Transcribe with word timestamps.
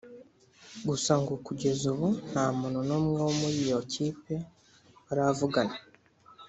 gusa 0.87 1.11
ngo 1.21 1.33
kugeza 1.45 1.83
ubu 1.93 2.07
nta 2.29 2.45
muntu 2.57 2.79
n’umwe 2.87 3.17
wo 3.25 3.31
muri 3.39 3.57
iyo 3.65 3.79
kipe 3.91 4.33
baravugana 5.05 5.75